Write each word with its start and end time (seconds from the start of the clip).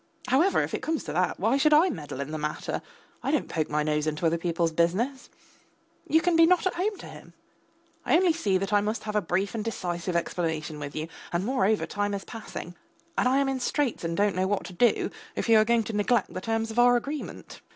However, 0.29 0.61
if 0.63 0.73
it 0.73 0.81
comes 0.81 1.03
to 1.03 1.13
that, 1.13 1.39
why 1.39 1.57
should 1.57 1.75
I 1.75 1.91
meddle 1.91 2.21
in 2.21 2.31
the 2.31 2.39
matter? 2.39 2.81
I 3.21 3.29
don't 3.29 3.47
poke 3.47 3.69
my 3.69 3.83
nose 3.83 4.07
into 4.07 4.25
other 4.25 4.39
people's 4.39 4.71
business. 4.71 5.29
You 6.07 6.21
can 6.21 6.35
be 6.35 6.47
not 6.47 6.65
at 6.65 6.73
home 6.73 6.97
to 6.97 7.05
him; 7.05 7.33
I 8.03 8.15
only 8.17 8.33
see 8.33 8.57
that 8.57 8.73
I 8.73 8.81
must 8.81 9.03
have 9.03 9.15
a 9.15 9.21
brief 9.21 9.53
and 9.53 9.63
decisive 9.63 10.15
explanation 10.15 10.79
with 10.79 10.95
you, 10.95 11.07
and, 11.31 11.45
moreover, 11.45 11.85
time 11.85 12.15
is 12.15 12.25
passing. 12.25 12.73
And 13.15 13.27
I 13.27 13.37
am 13.37 13.47
in 13.47 13.59
straits 13.59 14.03
and 14.03 14.17
don't 14.17 14.35
know 14.35 14.47
what 14.47 14.63
to 14.63 14.73
do 14.73 15.11
if 15.35 15.47
you 15.47 15.59
are 15.59 15.65
going 15.65 15.83
to 15.83 15.93
neglect 15.93 16.33
the 16.33 16.41
terms 16.41 16.71
of 16.71 16.79
our 16.79 16.95
agreement. 16.95 17.61